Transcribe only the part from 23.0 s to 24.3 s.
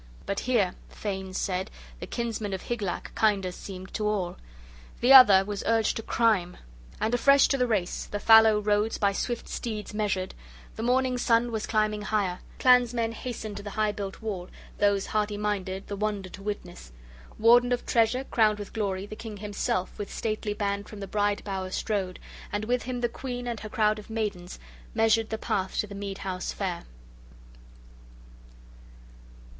the queen and her crowd of